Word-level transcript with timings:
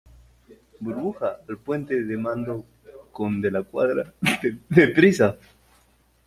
burbuja, 0.81 1.41
al 1.47 1.57
puente 1.59 2.01
de 2.03 2.17
mando 2.17 2.65
con 3.11 3.39
De 3.39 3.51
la 3.51 3.61
Cuadra, 3.61 4.11
deprisa. 4.67 5.37